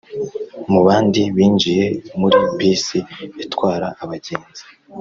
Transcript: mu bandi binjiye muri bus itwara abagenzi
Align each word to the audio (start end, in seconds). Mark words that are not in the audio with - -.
mu 0.71 0.79
bandi 0.87 1.21
binjiye 1.35 1.85
muri 2.19 2.37
bus 2.55 2.85
itwara 3.43 3.87
abagenzi 4.03 4.63